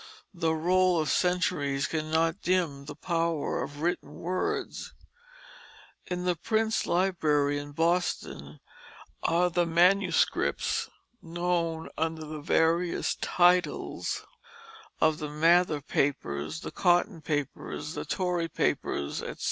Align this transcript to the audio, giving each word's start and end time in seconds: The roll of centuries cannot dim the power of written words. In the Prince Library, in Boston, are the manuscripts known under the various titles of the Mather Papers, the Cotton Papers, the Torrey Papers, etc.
The 0.33 0.55
roll 0.55 0.99
of 0.99 1.11
centuries 1.11 1.85
cannot 1.85 2.41
dim 2.41 2.85
the 2.85 2.95
power 2.95 3.61
of 3.61 3.81
written 3.81 4.15
words. 4.15 4.95
In 6.07 6.23
the 6.23 6.35
Prince 6.35 6.87
Library, 6.87 7.59
in 7.59 7.71
Boston, 7.71 8.61
are 9.21 9.51
the 9.51 9.67
manuscripts 9.67 10.89
known 11.21 11.87
under 11.99 12.25
the 12.25 12.41
various 12.41 13.13
titles 13.13 14.25
of 14.99 15.19
the 15.19 15.29
Mather 15.29 15.81
Papers, 15.81 16.61
the 16.61 16.71
Cotton 16.71 17.21
Papers, 17.21 17.93
the 17.93 18.03
Torrey 18.03 18.47
Papers, 18.47 19.21
etc. 19.21 19.37